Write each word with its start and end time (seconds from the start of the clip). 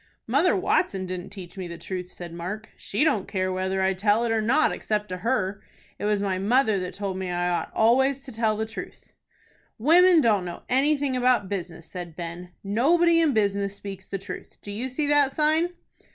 "Mother 0.25 0.55
Watson 0.55 1.05
didn't 1.05 1.29
teach 1.29 1.59
me 1.59 1.67
the 1.67 1.77
truth," 1.77 2.09
said 2.11 2.33
Mark. 2.33 2.69
"She 2.75 3.03
don't 3.03 3.27
care 3.27 3.51
whether 3.53 3.83
I 3.83 3.93
tell 3.93 4.25
it 4.25 4.31
or 4.31 4.41
not 4.41 4.71
except 4.71 5.09
to 5.09 5.17
her. 5.17 5.61
It 5.99 6.05
was 6.05 6.23
my 6.23 6.39
mother 6.39 6.79
that 6.79 6.95
told 6.95 7.17
me 7.19 7.29
I 7.29 7.47
ought 7.51 7.71
always 7.75 8.23
to 8.23 8.31
tell 8.31 8.57
the 8.57 8.65
truth." 8.65 9.13
"Women 9.77 10.19
don't 10.19 10.43
know 10.45 10.63
anything 10.69 11.15
about 11.15 11.49
business," 11.49 11.85
said 11.85 12.15
Ben. 12.15 12.49
"Nobody 12.63 13.21
in 13.21 13.33
business 13.33 13.75
speaks 13.75 14.07
the 14.07 14.17
truth. 14.17 14.57
Do 14.63 14.71
you 14.71 14.89
see 14.89 15.05
that 15.05 15.33
sign?" 15.33 15.69